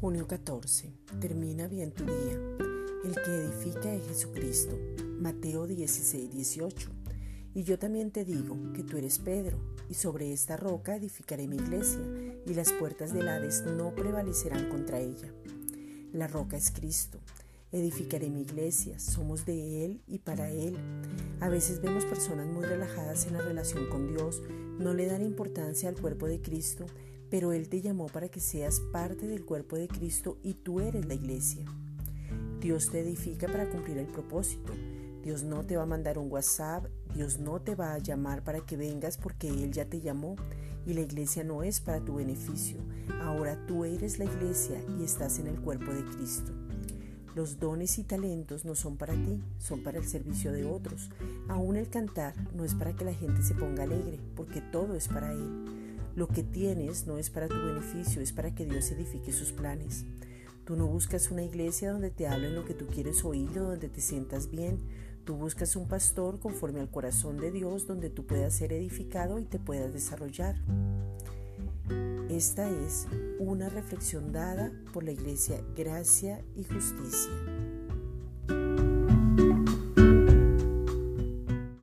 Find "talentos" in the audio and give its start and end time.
48.04-48.64